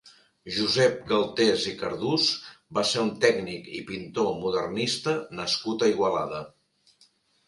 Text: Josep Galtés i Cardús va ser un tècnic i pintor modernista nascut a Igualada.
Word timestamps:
Josep 0.53 0.93
Galtés 1.09 1.65
i 1.71 1.73
Cardús 1.81 2.23
va 2.77 2.83
ser 2.91 3.03
un 3.07 3.11
tècnic 3.25 3.67
i 3.81 3.81
pintor 3.89 4.31
modernista 4.47 5.13
nascut 5.41 5.85
a 5.87 5.91
Igualada. 5.93 6.41